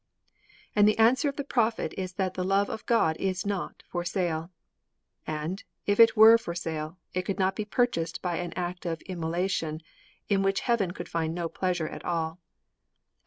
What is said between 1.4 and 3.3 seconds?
prophet is that the love of God